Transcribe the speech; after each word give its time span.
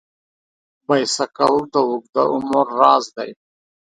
بایسکل 0.87 1.55
د 1.73 1.75
اوږده 1.87 2.23
عمر 2.33 2.65
راز 2.79 3.05
دی. 3.17 3.29